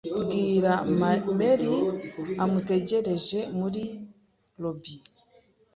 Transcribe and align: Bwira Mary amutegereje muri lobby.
Bwira 0.23 0.71
Mary 0.99 1.73
amutegereje 2.43 3.39
muri 3.59 3.81
lobby. 4.61 4.93